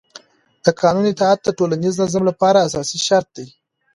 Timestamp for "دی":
3.37-3.47